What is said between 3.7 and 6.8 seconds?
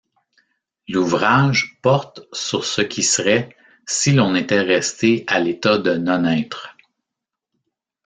si l’on était resté à l'état de non-être.